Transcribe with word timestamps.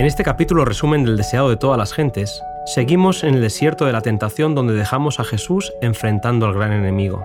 En 0.00 0.06
este 0.06 0.24
capítulo 0.24 0.64
resumen 0.64 1.04
del 1.04 1.18
deseado 1.18 1.50
de 1.50 1.58
todas 1.58 1.76
las 1.76 1.92
gentes, 1.92 2.42
seguimos 2.64 3.22
en 3.22 3.34
el 3.34 3.42
desierto 3.42 3.84
de 3.84 3.92
la 3.92 4.00
tentación 4.00 4.54
donde 4.54 4.72
dejamos 4.72 5.20
a 5.20 5.24
Jesús 5.24 5.74
enfrentando 5.82 6.46
al 6.46 6.54
gran 6.54 6.72
enemigo. 6.72 7.22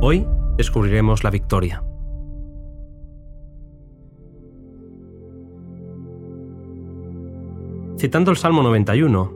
Hoy 0.00 0.26
descubriremos 0.56 1.22
la 1.22 1.30
victoria. 1.30 1.84
Citando 7.96 8.32
el 8.32 8.38
Salmo 8.38 8.64
91, 8.64 9.32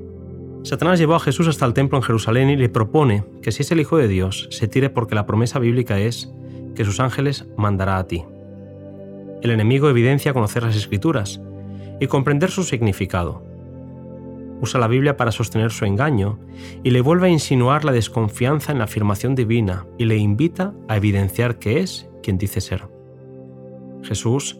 Satanás 0.64 0.98
llevó 0.98 1.14
a 1.14 1.20
Jesús 1.20 1.46
hasta 1.46 1.64
el 1.64 1.75
templo 1.75 1.98
en 1.98 2.02
Jerusalén 2.02 2.50
y 2.50 2.56
le 2.56 2.68
propone 2.68 3.22
que 3.40 3.52
si 3.52 3.62
es 3.62 3.70
el 3.70 3.79
Hijo 3.79 3.98
de 3.98 4.09
Dios, 4.09 4.48
se 4.50 4.66
tire 4.66 4.90
porque 4.90 5.14
la 5.14 5.27
promesa 5.27 5.61
bíblica 5.61 6.00
es 6.00 6.29
que 6.75 6.84
sus 6.84 6.98
ángeles 6.98 7.46
mandará 7.56 7.98
a 7.98 8.09
ti. 8.09 8.25
El 9.43 9.52
enemigo 9.52 9.88
evidencia 9.88 10.32
conocer 10.32 10.64
las 10.64 10.75
escrituras 10.75 11.40
y 12.00 12.06
comprender 12.06 12.50
su 12.50 12.62
significado. 12.62 13.43
Usa 14.61 14.80
la 14.80 14.89
Biblia 14.89 15.16
para 15.16 15.32
sostener 15.32 15.70
su 15.70 15.84
engaño 15.84 16.39
y 16.82 16.90
le 16.90 17.00
vuelve 17.00 17.29
a 17.29 17.30
insinuar 17.30 17.84
la 17.84 17.93
desconfianza 17.93 18.72
en 18.72 18.79
la 18.79 18.84
afirmación 18.84 19.34
divina 19.34 19.86
y 19.98 20.04
le 20.04 20.16
invita 20.16 20.75
a 20.89 20.96
evidenciar 20.96 21.58
que 21.58 21.80
es 21.80 22.08
quien 22.22 22.39
dice 22.39 22.61
ser. 22.61 22.89
Jesús 24.03 24.58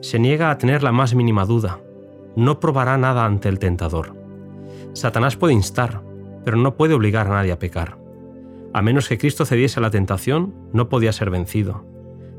se 0.00 0.18
niega 0.18 0.50
a 0.50 0.58
tener 0.58 0.82
la 0.82 0.92
más 0.92 1.14
mínima 1.14 1.44
duda, 1.44 1.80
no 2.36 2.60
probará 2.60 2.96
nada 2.96 3.24
ante 3.24 3.48
el 3.48 3.58
tentador. 3.58 4.14
Satanás 4.92 5.36
puede 5.36 5.54
instar, 5.54 6.02
pero 6.44 6.56
no 6.56 6.76
puede 6.76 6.94
obligar 6.94 7.26
a 7.26 7.30
nadie 7.30 7.52
a 7.52 7.58
pecar. 7.58 7.98
A 8.72 8.82
menos 8.82 9.08
que 9.08 9.18
Cristo 9.18 9.44
cediese 9.44 9.80
a 9.80 9.82
la 9.82 9.90
tentación, 9.90 10.54
no 10.72 10.88
podía 10.88 11.12
ser 11.12 11.30
vencido 11.30 11.93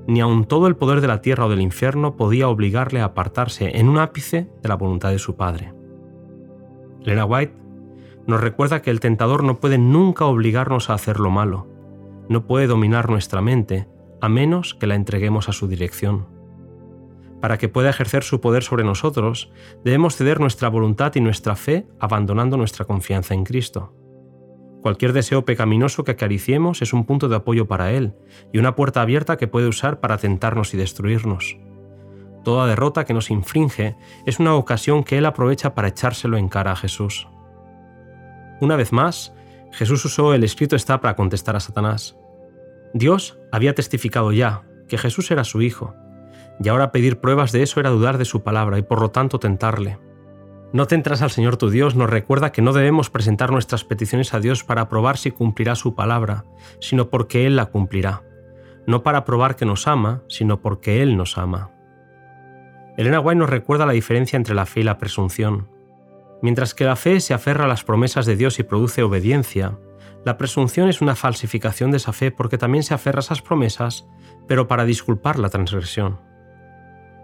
ni 0.07 0.21
aun 0.21 0.45
todo 0.45 0.67
el 0.67 0.75
poder 0.75 1.01
de 1.01 1.07
la 1.07 1.21
tierra 1.21 1.45
o 1.45 1.49
del 1.49 1.61
infierno 1.61 2.15
podía 2.15 2.47
obligarle 2.47 3.01
a 3.01 3.05
apartarse 3.05 3.77
en 3.79 3.89
un 3.89 3.97
ápice 3.97 4.49
de 4.61 4.69
la 4.69 4.75
voluntad 4.75 5.11
de 5.11 5.19
su 5.19 5.35
Padre. 5.35 5.73
Lena 7.01 7.25
White 7.25 7.53
nos 8.27 8.41
recuerda 8.41 8.81
que 8.81 8.91
el 8.91 8.99
tentador 8.99 9.43
no 9.43 9.59
puede 9.59 9.77
nunca 9.77 10.25
obligarnos 10.25 10.89
a 10.89 10.93
hacer 10.93 11.19
lo 11.19 11.29
malo, 11.29 11.67
no 12.29 12.45
puede 12.47 12.67
dominar 12.67 13.09
nuestra 13.09 13.41
mente, 13.41 13.87
a 14.21 14.29
menos 14.29 14.73
que 14.73 14.87
la 14.87 14.95
entreguemos 14.95 15.49
a 15.49 15.53
su 15.53 15.67
dirección. 15.67 16.27
Para 17.41 17.57
que 17.57 17.69
pueda 17.69 17.89
ejercer 17.89 18.23
su 18.23 18.41
poder 18.41 18.63
sobre 18.63 18.83
nosotros, 18.83 19.51
debemos 19.83 20.15
ceder 20.15 20.39
nuestra 20.39 20.69
voluntad 20.69 21.13
y 21.15 21.21
nuestra 21.21 21.55
fe 21.55 21.87
abandonando 21.99 22.57
nuestra 22.57 22.85
confianza 22.85 23.35
en 23.35 23.43
Cristo. 23.43 23.93
Cualquier 24.85 25.13
deseo 25.13 25.45
pecaminoso 25.45 26.03
que 26.03 26.11
acariciemos 26.11 26.83
es 26.83 26.93
un 26.93 27.05
punto 27.05 27.27
de 27.27 27.35
apoyo 27.35 27.67
para 27.67 27.91
Él 27.91 28.13
y 28.53 28.59
una 28.59 28.75
puerta 28.75 29.01
abierta 29.01 29.35
que 29.35 29.47
puede 29.47 29.67
usar 29.67 29.99
para 29.99 30.19
tentarnos 30.19 30.75
y 30.75 30.77
destruirnos. 30.77 31.57
Toda 32.43 32.67
derrota 32.67 33.03
que 33.03 33.15
nos 33.15 33.31
infringe 33.31 33.95
es 34.27 34.39
una 34.39 34.53
ocasión 34.53 35.03
que 35.03 35.17
Él 35.17 35.25
aprovecha 35.25 35.73
para 35.73 35.87
echárselo 35.87 36.37
en 36.37 36.49
cara 36.49 36.73
a 36.73 36.75
Jesús. 36.75 37.27
Una 38.61 38.75
vez 38.75 38.91
más, 38.91 39.33
Jesús 39.71 40.05
usó 40.05 40.35
el 40.35 40.43
escrito 40.43 40.75
está 40.75 41.01
para 41.01 41.15
contestar 41.15 41.55
a 41.55 41.61
Satanás. 41.61 42.15
Dios 42.93 43.39
había 43.51 43.73
testificado 43.73 44.31
ya 44.33 44.65
que 44.87 44.99
Jesús 44.99 45.31
era 45.31 45.45
su 45.45 45.63
Hijo, 45.63 45.95
y 46.59 46.69
ahora 46.69 46.91
pedir 46.91 47.19
pruebas 47.19 47.51
de 47.51 47.63
eso 47.63 47.79
era 47.79 47.89
dudar 47.89 48.19
de 48.19 48.25
su 48.25 48.43
palabra 48.43 48.77
y 48.77 48.83
por 48.83 49.01
lo 49.01 49.09
tanto 49.09 49.39
tentarle. 49.39 49.97
No 50.75 50.87
te 50.87 50.95
entras 50.95 51.21
al 51.21 51.31
Señor 51.31 51.55
tu 51.55 51.69
Dios 51.69 51.95
nos 51.95 52.09
recuerda 52.09 52.51
que 52.51 52.61
no 52.61 52.73
debemos 52.73 53.09
presentar 53.09 53.49
nuestras 53.49 53.85
peticiones 53.85 54.33
a 54.33 54.41
Dios 54.41 54.65
para 54.65 54.89
probar 54.89 55.17
si 55.17 55.31
cumplirá 55.31 55.73
su 55.73 55.95
palabra, 55.95 56.43
sino 56.81 57.09
porque 57.09 57.47
Él 57.47 57.55
la 57.55 57.67
cumplirá. 57.67 58.23
No 58.85 59.01
para 59.01 59.23
probar 59.23 59.55
que 59.55 59.63
nos 59.63 59.87
ama, 59.87 60.23
sino 60.27 60.59
porque 60.59 61.01
Él 61.01 61.15
nos 61.15 61.37
ama. 61.37 61.71
Elena 62.97 63.21
White 63.21 63.39
nos 63.39 63.49
recuerda 63.49 63.85
la 63.85 63.93
diferencia 63.93 64.35
entre 64.35 64.53
la 64.53 64.65
fe 64.65 64.81
y 64.81 64.83
la 64.83 64.97
presunción. 64.97 65.69
Mientras 66.41 66.73
que 66.73 66.83
la 66.83 66.97
fe 66.97 67.21
se 67.21 67.33
aferra 67.33 67.63
a 67.63 67.69
las 67.69 67.85
promesas 67.85 68.25
de 68.25 68.35
Dios 68.35 68.59
y 68.59 68.63
produce 68.63 69.01
obediencia, 69.01 69.77
la 70.25 70.35
presunción 70.35 70.89
es 70.89 70.99
una 70.99 71.15
falsificación 71.15 71.89
de 71.91 71.97
esa 71.97 72.11
fe 72.11 72.31
porque 72.31 72.57
también 72.57 72.83
se 72.83 72.93
aferra 72.93 73.19
a 73.19 73.21
esas 73.21 73.41
promesas, 73.41 74.09
pero 74.45 74.67
para 74.67 74.83
disculpar 74.83 75.39
la 75.39 75.47
transgresión. 75.47 76.19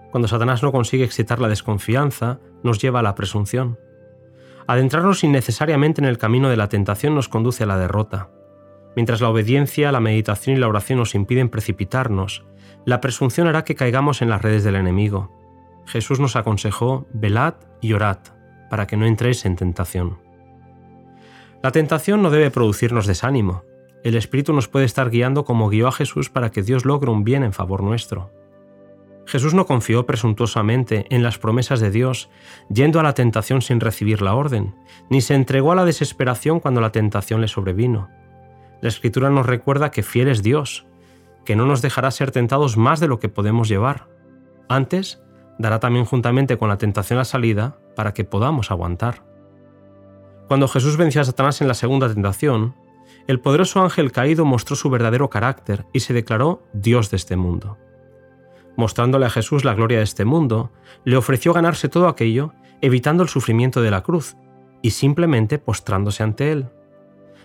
Cuando 0.09 0.29
Satanás 0.29 0.63
no 0.63 0.71
consigue 0.71 1.03
excitar 1.03 1.41
la 1.41 1.49
desconfianza, 1.49 2.39
nos 2.63 2.79
lleva 2.79 2.99
a 2.99 3.03
la 3.03 3.15
presunción. 3.15 3.79
Adentrarnos 4.67 5.23
innecesariamente 5.23 6.01
en 6.01 6.05
el 6.05 6.17
camino 6.17 6.49
de 6.49 6.57
la 6.57 6.69
tentación 6.69 7.15
nos 7.15 7.29
conduce 7.29 7.63
a 7.63 7.67
la 7.67 7.77
derrota. 7.77 8.29
Mientras 8.95 9.21
la 9.21 9.29
obediencia, 9.29 9.91
la 9.91 9.99
meditación 9.99 10.55
y 10.55 10.59
la 10.59 10.67
oración 10.67 10.99
nos 10.99 11.15
impiden 11.15 11.49
precipitarnos, 11.49 12.45
la 12.85 13.01
presunción 13.01 13.47
hará 13.47 13.63
que 13.63 13.75
caigamos 13.75 14.21
en 14.21 14.29
las 14.29 14.41
redes 14.41 14.63
del 14.63 14.75
enemigo. 14.75 15.31
Jesús 15.85 16.19
nos 16.19 16.35
aconsejó, 16.35 17.07
velad 17.13 17.55
y 17.81 17.93
orad, 17.93 18.19
para 18.69 18.87
que 18.87 18.97
no 18.97 19.05
entréis 19.05 19.45
en 19.45 19.55
tentación. 19.55 20.19
La 21.63 21.71
tentación 21.71 22.21
no 22.21 22.31
debe 22.31 22.49
producirnos 22.49 23.05
desánimo. 23.05 23.63
El 24.03 24.15
Espíritu 24.15 24.51
nos 24.51 24.67
puede 24.67 24.85
estar 24.85 25.11
guiando 25.11 25.45
como 25.45 25.69
guió 25.69 25.87
a 25.87 25.91
Jesús 25.91 26.29
para 26.29 26.49
que 26.49 26.63
Dios 26.63 26.85
logre 26.85 27.11
un 27.11 27.23
bien 27.23 27.43
en 27.43 27.53
favor 27.53 27.83
nuestro. 27.83 28.31
Jesús 29.31 29.53
no 29.53 29.65
confió 29.65 30.05
presuntuosamente 30.05 31.05
en 31.09 31.23
las 31.23 31.37
promesas 31.37 31.79
de 31.79 31.89
Dios, 31.89 32.29
yendo 32.67 32.99
a 32.99 33.03
la 33.03 33.13
tentación 33.13 33.61
sin 33.61 33.79
recibir 33.79 34.21
la 34.21 34.35
orden, 34.35 34.75
ni 35.09 35.21
se 35.21 35.35
entregó 35.35 35.71
a 35.71 35.75
la 35.75 35.85
desesperación 35.85 36.59
cuando 36.59 36.81
la 36.81 36.91
tentación 36.91 37.39
le 37.39 37.47
sobrevino. 37.47 38.09
La 38.81 38.89
Escritura 38.89 39.29
nos 39.29 39.45
recuerda 39.45 39.89
que 39.89 40.03
fiel 40.03 40.27
es 40.27 40.43
Dios, 40.43 40.85
que 41.45 41.55
no 41.55 41.65
nos 41.65 41.81
dejará 41.81 42.11
ser 42.11 42.31
tentados 42.31 42.75
más 42.75 42.99
de 42.99 43.07
lo 43.07 43.19
que 43.19 43.29
podemos 43.29 43.69
llevar. 43.69 44.09
Antes, 44.67 45.21
dará 45.57 45.79
también 45.79 46.03
juntamente 46.03 46.57
con 46.57 46.67
la 46.67 46.77
tentación 46.77 47.17
la 47.17 47.23
salida 47.23 47.77
para 47.95 48.13
que 48.13 48.25
podamos 48.25 48.69
aguantar. 48.69 49.23
Cuando 50.49 50.67
Jesús 50.67 50.97
venció 50.97 51.21
a 51.21 51.23
Satanás 51.23 51.61
en 51.61 51.69
la 51.69 51.73
segunda 51.73 52.13
tentación, 52.13 52.75
el 53.27 53.39
poderoso 53.39 53.81
ángel 53.81 54.11
caído 54.11 54.43
mostró 54.43 54.75
su 54.75 54.89
verdadero 54.89 55.29
carácter 55.29 55.85
y 55.93 56.01
se 56.01 56.13
declaró 56.13 56.63
Dios 56.73 57.11
de 57.11 57.15
este 57.15 57.37
mundo 57.37 57.77
mostrándole 58.77 59.25
a 59.25 59.29
Jesús 59.29 59.63
la 59.65 59.73
gloria 59.73 59.97
de 59.97 60.03
este 60.03 60.25
mundo, 60.25 60.71
le 61.03 61.17
ofreció 61.17 61.53
ganarse 61.53 61.89
todo 61.89 62.07
aquello, 62.07 62.53
evitando 62.81 63.23
el 63.23 63.29
sufrimiento 63.29 63.81
de 63.81 63.91
la 63.91 64.01
cruz, 64.01 64.37
y 64.81 64.91
simplemente 64.91 65.59
postrándose 65.59 66.23
ante 66.23 66.51
él. 66.51 66.69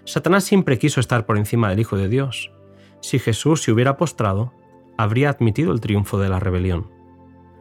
Satanás 0.04 0.44
siempre 0.44 0.78
quiso 0.78 1.00
estar 1.00 1.26
por 1.26 1.37
encima 1.37 1.69
del 1.69 1.81
Hijo 1.81 1.97
de 1.97 2.09
Dios. 2.09 2.53
Si 3.00 3.19
Jesús 3.19 3.62
se 3.62 3.72
hubiera 3.72 3.97
postrado, 3.97 4.53
habría 4.97 5.31
admitido 5.31 5.72
el 5.72 5.81
triunfo 5.81 6.19
de 6.19 6.28
la 6.28 6.41
rebelión. 6.41 6.91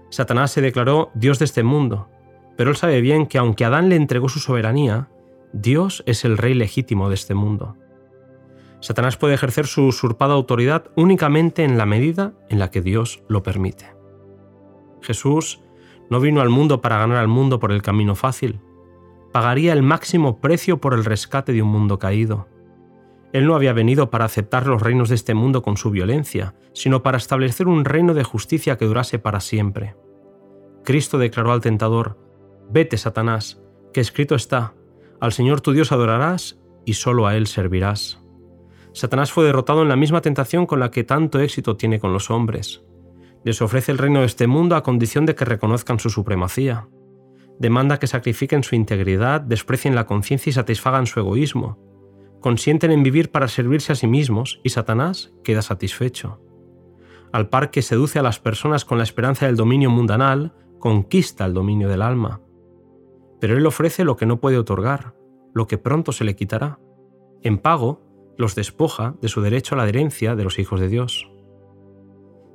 Satanás 0.10 0.52
se 0.52 0.62
declaró 0.62 1.12
Dios 1.14 1.40
de 1.40 1.46
este 1.46 1.64
mundo, 1.64 2.10
pero 2.56 2.70
él 2.70 2.78
sabe 2.78 3.02
bien 3.02 3.26
que 3.26 3.38
aunque 3.38 3.66
Adán 3.66 3.90
le 3.90 3.96
entregó 3.96 4.30
su 4.30 4.40
soberanía, 4.40 5.10
Dios 5.52 6.04
es 6.06 6.24
el 6.24 6.38
rey 6.38 6.54
legítimo 6.54 7.10
de 7.10 7.16
este 7.16 7.34
mundo. 7.34 7.78
Satanás 8.86 9.18
puede 9.18 9.34
ejercer 9.34 9.66
su 9.66 9.88
usurpada 9.88 10.36
autoridad 10.36 10.92
únicamente 10.96 11.64
en 11.64 11.76
la 11.76 11.88
medida 11.88 12.34
en 12.50 12.60
la 12.60 12.70
que 12.70 12.84
Dios 12.84 13.24
lo 13.28 13.42
permite. 13.42 13.96
Jesús 15.02 15.60
no 16.12 16.20
vino 16.20 16.40
al 16.40 16.50
mundo 16.50 16.82
para 16.82 17.00
ganar 17.00 17.18
al 17.18 17.28
mundo 17.28 17.58
por 17.58 17.72
el 17.72 17.82
camino 17.82 18.14
fácil. 18.14 18.60
Pagaría 19.34 19.74
el 19.74 19.82
máximo 19.82 20.40
precio 20.40 20.82
por 20.82 20.94
el 20.94 21.04
rescate 21.04 21.52
de 21.52 21.64
un 21.64 21.70
mundo 21.70 21.98
caído. 21.98 22.48
Él 23.34 23.48
no 23.48 23.56
había 23.56 23.74
venido 23.74 24.12
para 24.12 24.26
aceptar 24.26 24.68
los 24.68 24.84
reinos 24.84 25.10
de 25.10 25.16
este 25.16 25.34
mundo 25.34 25.64
con 25.64 25.78
su 25.78 25.90
violencia, 25.90 26.54
sino 26.76 27.02
para 27.02 27.18
establecer 27.18 27.68
un 27.68 27.86
reino 27.86 28.14
de 28.14 28.24
justicia 28.24 28.78
que 28.78 28.86
durase 28.86 29.18
para 29.18 29.40
siempre. 29.40 29.96
Cristo 30.84 31.18
declaró 31.18 31.54
al 31.54 31.62
tentador, 31.62 32.20
Vete, 32.70 33.00
Satanás, 33.00 33.60
que 33.96 34.02
escrito 34.02 34.36
está, 34.36 34.76
al 35.20 35.34
Señor 35.34 35.62
tu 35.62 35.72
Dios 35.72 35.92
adorarás 35.92 36.60
y 36.86 36.94
solo 36.94 37.26
a 37.26 37.36
Él 37.36 37.48
servirás. 37.48 38.22
Satanás 38.96 39.34
fue 39.34 39.44
derrotado 39.44 39.82
en 39.82 39.90
la 39.90 39.98
misma 39.98 40.22
tentación 40.22 40.66
con 40.66 40.80
la 40.80 40.90
que 40.90 41.04
tanto 41.04 41.42
éxito 41.42 41.76
tiene 41.76 42.00
con 42.00 42.14
los 42.14 42.32
hombres. 42.32 42.82
Les 43.44 43.62
ofrece 43.62 43.92
el 43.92 43.98
reino 43.98 44.22
de 44.22 44.26
este 44.26 44.48
mundo 44.48 44.78
a 44.78 44.84
condición 44.84 45.26
de 45.26 45.36
que 45.36 45.44
reconozcan 45.44 46.00
su 46.00 46.10
supremacía. 46.10 46.88
Demanda 47.60 48.00
que 48.00 48.08
sacrifiquen 48.08 48.64
su 48.64 48.74
integridad, 48.74 49.42
desprecien 49.42 49.96
la 49.96 50.06
conciencia 50.06 50.50
y 50.50 50.54
satisfagan 50.54 51.08
su 51.08 51.20
egoísmo. 51.20 51.78
Consienten 52.40 52.90
en 52.92 53.04
vivir 53.04 53.32
para 53.32 53.50
servirse 53.50 53.92
a 53.92 53.96
sí 53.96 54.08
mismos 54.08 54.62
y 54.64 54.70
Satanás 54.70 55.34
queda 55.44 55.62
satisfecho. 55.62 56.40
Al 57.34 57.50
par 57.50 57.72
que 57.72 57.82
seduce 57.82 58.20
a 58.20 58.24
las 58.24 58.40
personas 58.40 58.86
con 58.86 58.98
la 58.98 59.04
esperanza 59.04 59.46
del 59.46 59.58
dominio 59.58 59.90
mundanal, 59.90 60.54
conquista 60.80 61.44
el 61.44 61.54
dominio 61.54 61.90
del 61.90 62.02
alma. 62.02 62.40
Pero 63.42 63.58
él 63.58 63.66
ofrece 63.66 64.06
lo 64.06 64.16
que 64.16 64.26
no 64.26 64.40
puede 64.40 64.58
otorgar, 64.58 65.16
lo 65.54 65.68
que 65.68 65.78
pronto 65.78 66.14
se 66.14 66.24
le 66.24 66.38
quitará. 66.38 66.80
En 67.42 67.58
pago, 67.58 68.05
los 68.38 68.56
despoja 68.56 69.16
de 69.22 69.30
su 69.30 69.42
derecho 69.42 69.76
a 69.76 69.78
la 69.78 69.84
adherencia 69.84 70.36
de 70.36 70.44
los 70.44 70.60
hijos 70.60 70.80
de 70.80 70.88
Dios. 70.88 71.30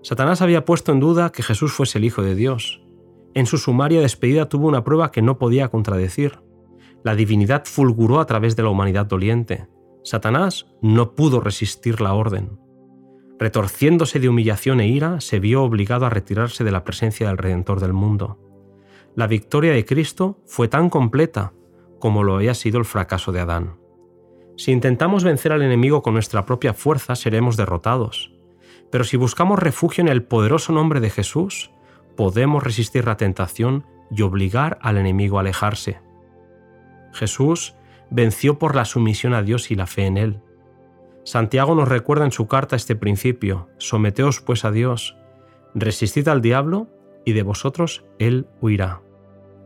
Satanás 0.03 0.41
había 0.43 0.65
puesto 0.65 0.93
en 0.93 1.01
duda 1.01 1.31
que 1.31 1.43
Jesús 1.43 1.73
fuese 1.73 1.99
el 1.99 2.05
Hijo 2.05 2.23
de 2.23 2.35
Dios. 2.35 2.83
En 3.35 3.47
su 3.47 3.59
sumaria 3.59 4.01
despedida 4.01 4.49
tuvo 4.49 4.67
una 4.69 4.83
prueba 4.83 5.11
que 5.11 5.23
no 5.23 5.39
podía 5.39 5.69
contradecir. 5.69 6.41
La 7.05 7.15
divinidad 7.15 7.65
fulguró 7.65 8.21
a 8.21 8.27
través 8.27 8.57
de 8.57 8.63
la 8.63 8.71
humanidad 8.71 9.07
doliente. 9.07 9.69
Satanás 10.03 10.67
no 10.81 11.15
pudo 11.15 11.41
resistir 11.41 12.01
la 12.01 12.15
orden. 12.15 12.59
Retorciéndose 13.39 14.21
de 14.21 14.29
humillación 14.29 14.81
e 14.81 14.89
ira, 14.89 15.21
se 15.21 15.41
vio 15.41 15.63
obligado 15.63 16.07
a 16.07 16.11
retirarse 16.11 16.65
de 16.65 16.73
la 16.73 16.85
presencia 16.85 17.29
del 17.29 17.39
Redentor 17.39 17.81
del 17.81 17.93
mundo. 17.93 18.39
la 19.17 19.27
victoria 19.27 19.73
de 19.73 19.85
Cristo 19.85 20.39
fue 20.47 20.69
tan 20.69 20.89
completa 20.89 21.53
como 21.99 22.23
lo 22.23 22.37
había 22.37 22.55
sido 22.55 22.79
el 22.79 22.85
fracaso 22.85 23.33
de 23.33 23.41
Adán. 23.41 23.80
Si 24.61 24.73
intentamos 24.73 25.25
vencer 25.25 25.53
al 25.53 25.63
enemigo 25.63 26.03
con 26.03 26.13
nuestra 26.13 26.45
propia 26.45 26.75
fuerza, 26.75 27.17
seremos 27.17 27.57
derrotados. 27.57 28.31
Pero 28.91 29.05
si 29.05 29.17
buscamos 29.17 29.59
refugio 29.59 30.03
en 30.03 30.09
el 30.09 30.23
poderoso 30.23 30.71
nombre 30.75 31.01
de 31.01 31.09
Jesús, 31.09 31.71
podemos 32.15 32.63
resistir 32.63 33.07
la 33.07 33.17
tentación 33.17 33.87
y 34.11 34.21
obligar 34.21 34.79
al 34.83 34.99
enemigo 34.99 35.39
a 35.39 35.41
alejarse. 35.41 36.03
Jesús 37.15 37.75
venció 38.11 38.59
por 38.59 38.77
la 38.77 38.85
sumisión 38.85 39.33
a 39.33 39.43
Dios 39.43 39.71
y 39.71 39.77
la 39.77 39.87
fe 39.87 40.05
en 40.05 40.19
Él. 40.19 40.43
Santiago 41.25 41.75
nos 41.75 41.89
recuerda 41.89 42.27
en 42.27 42.33
su 42.33 42.47
carta 42.47 42.77
este 42.77 42.95
principio, 42.95 43.71
someteos 43.79 44.43
pues 44.43 44.67
a 44.67 44.71
Dios, 44.71 45.17
resistid 45.75 46.29
al 46.29 46.43
diablo 46.43 46.87
y 47.25 47.33
de 47.33 47.45
vosotros 47.45 48.05
Él 48.19 48.47
huirá. 48.61 49.01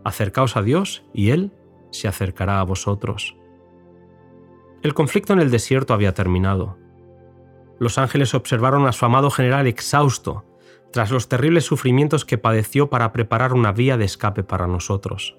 Acercaos 0.04 0.56
a 0.56 0.62
Dios 0.62 1.04
y 1.12 1.30
Él 1.30 1.50
se 1.90 2.06
acercará 2.06 2.60
a 2.60 2.64
vosotros. 2.64 3.36
El 4.84 4.92
conflicto 4.92 5.32
en 5.32 5.40
el 5.40 5.50
desierto 5.50 5.94
había 5.94 6.12
terminado. 6.12 6.76
Los 7.78 7.96
ángeles 7.96 8.34
observaron 8.34 8.86
a 8.86 8.92
su 8.92 9.06
amado 9.06 9.30
general 9.30 9.66
exhausto, 9.66 10.44
tras 10.92 11.10
los 11.10 11.26
terribles 11.26 11.64
sufrimientos 11.64 12.26
que 12.26 12.36
padeció 12.36 12.90
para 12.90 13.10
preparar 13.10 13.54
una 13.54 13.72
vía 13.72 13.96
de 13.96 14.04
escape 14.04 14.44
para 14.44 14.66
nosotros. 14.66 15.38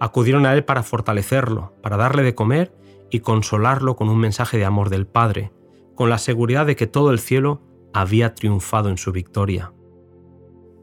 Acudieron 0.00 0.46
a 0.46 0.54
él 0.54 0.64
para 0.64 0.82
fortalecerlo, 0.82 1.74
para 1.80 1.96
darle 1.96 2.24
de 2.24 2.34
comer 2.34 2.74
y 3.08 3.20
consolarlo 3.20 3.94
con 3.94 4.08
un 4.08 4.18
mensaje 4.18 4.58
de 4.58 4.64
amor 4.64 4.90
del 4.90 5.06
Padre, 5.06 5.52
con 5.94 6.10
la 6.10 6.18
seguridad 6.18 6.66
de 6.66 6.74
que 6.74 6.88
todo 6.88 7.12
el 7.12 7.20
cielo 7.20 7.62
había 7.94 8.34
triunfado 8.34 8.88
en 8.88 8.98
su 8.98 9.12
victoria. 9.12 9.72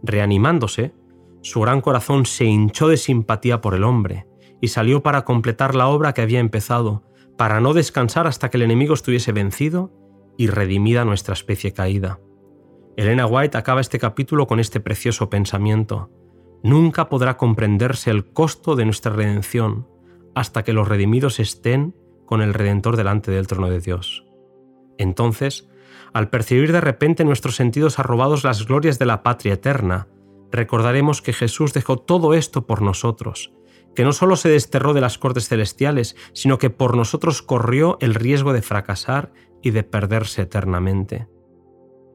Reanimándose, 0.03 0.93
su 1.41 1.59
gran 1.59 1.81
corazón 1.81 2.25
se 2.25 2.45
hinchó 2.45 2.87
de 2.87 2.95
simpatía 2.95 3.59
por 3.59 3.75
el 3.75 3.83
hombre 3.83 4.25
y 4.61 4.69
salió 4.69 5.03
para 5.03 5.25
completar 5.25 5.75
la 5.75 5.87
obra 5.87 6.13
que 6.13 6.21
había 6.21 6.39
empezado, 6.39 7.03
para 7.39 7.61
no 7.61 7.73
descansar 7.73 8.27
hasta 8.27 8.49
que 8.49 8.57
el 8.57 8.63
enemigo 8.63 8.93
estuviese 8.93 9.31
vencido 9.31 9.93
y 10.37 10.47
redimida 10.47 11.05
nuestra 11.05 11.31
especie 11.31 11.71
caída. 11.71 12.19
Elena 12.97 13.25
White 13.27 13.57
acaba 13.57 13.79
este 13.79 13.97
capítulo 13.97 14.45
con 14.45 14.59
este 14.59 14.81
precioso 14.81 15.29
pensamiento. 15.29 16.11
Nunca 16.63 17.07
podrá 17.07 17.37
comprenderse 17.37 18.11
el 18.11 18.25
costo 18.33 18.75
de 18.75 18.83
nuestra 18.83 19.13
redención 19.13 19.87
hasta 20.35 20.63
que 20.63 20.73
los 20.73 20.89
redimidos 20.89 21.39
estén 21.39 21.95
con 22.25 22.41
el 22.41 22.53
Redentor 22.53 22.97
delante 22.97 23.31
del 23.31 23.47
trono 23.47 23.69
de 23.69 23.79
Dios. 23.79 24.25
Entonces, 24.97 25.69
al 26.11 26.29
percibir 26.29 26.73
de 26.73 26.81
repente 26.81 27.23
nuestros 27.23 27.55
sentidos 27.55 27.99
arrobados 27.99 28.43
las 28.43 28.67
glorias 28.67 28.99
de 28.99 29.05
la 29.05 29.23
patria 29.23 29.53
eterna, 29.53 30.09
recordaremos 30.51 31.21
que 31.21 31.31
Jesús 31.31 31.71
dejó 31.71 31.95
todo 31.95 32.33
esto 32.33 32.67
por 32.67 32.81
nosotros, 32.81 33.53
que 33.95 34.03
no 34.03 34.13
solo 34.13 34.35
se 34.35 34.49
desterró 34.49 34.93
de 34.93 35.01
las 35.01 35.17
cortes 35.17 35.47
celestiales, 35.47 36.15
sino 36.33 36.57
que 36.57 36.69
por 36.69 36.95
nosotros 36.95 37.41
corrió 37.41 37.97
el 38.01 38.15
riesgo 38.15 38.53
de 38.53 38.61
fracasar 38.61 39.31
y 39.61 39.71
de 39.71 39.83
perderse 39.83 40.43
eternamente. 40.43 41.27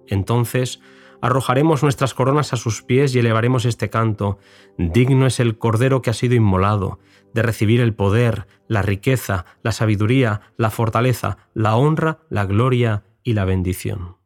Entonces 0.07 0.81
arrojaremos 1.21 1.83
nuestras 1.83 2.13
coronas 2.13 2.53
a 2.53 2.57
sus 2.57 2.83
pies 2.83 3.15
y 3.15 3.19
elevaremos 3.19 3.65
este 3.65 3.89
canto. 3.91 4.39
Digno 4.77 5.27
es 5.27 5.41
el 5.41 5.59
Cordero 5.59 6.03
que 6.03 6.11
ha 6.11 6.15
sido 6.15 6.35
inmolado, 6.35 6.99
de 7.33 7.43
recibir 7.43 7.81
el 7.81 7.95
poder, 7.95 8.47
la 8.69 8.83
riqueza, 8.83 9.47
la 9.63 9.73
sabiduría, 9.73 10.41
la 10.57 10.71
fortaleza, 10.71 11.39
la 11.55 11.77
honra, 11.77 12.19
la 12.29 12.45
gloria 12.45 13.05
y 13.23 13.33
la 13.33 13.45
bendición. 13.45 14.17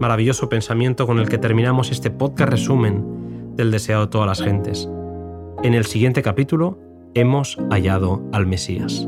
Maravilloso 0.00 0.48
pensamiento 0.48 1.06
con 1.06 1.18
el 1.18 1.28
que 1.28 1.36
terminamos 1.36 1.90
este 1.90 2.10
podcast 2.10 2.50
resumen 2.50 3.19
del 3.60 3.70
deseado 3.70 4.06
de 4.06 4.10
todas 4.10 4.26
las 4.26 4.42
gentes. 4.42 4.88
En 5.62 5.74
el 5.74 5.84
siguiente 5.84 6.22
capítulo 6.22 6.78
hemos 7.14 7.58
hallado 7.70 8.22
al 8.32 8.46
Mesías. 8.46 9.06